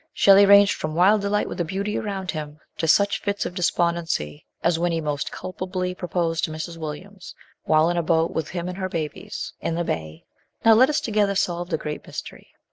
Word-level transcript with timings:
Shelley 0.15 0.47
ranged 0.47 0.73
from 0.77 0.95
wild 0.95 1.21
delight 1.21 1.47
with 1.47 1.59
the 1.59 1.63
beauty 1.63 1.95
around 1.95 2.31
him, 2.31 2.59
to 2.79 2.87
such 2.87 3.21
fits 3.21 3.45
of 3.45 3.53
despondencj 3.53 4.33
r 4.33 4.41
as 4.63 4.79
when 4.79 4.91
he 4.91 4.99
most 4.99 5.31
culp 5.31 5.61
ably 5.61 5.93
proposed 5.93 6.43
to 6.45 6.49
Mrs. 6.51 6.75
Williams, 6.75 7.35
while 7.65 7.87
in 7.87 7.97
a 7.97 8.01
boat 8.01 8.31
with 8.31 8.49
him 8.49 8.67
and 8.67 8.79
her 8.79 8.89
babies, 8.89 9.53
in 9.59 9.75
the 9.75 9.83
bay 9.83 10.23
"Now 10.65 10.73
let 10.73 10.89
us 10.89 11.01
to 11.01 11.11
gether 11.11 11.35
solve 11.35 11.69
the 11.69 11.77
great 11.77 12.03
mystery." 12.07 12.47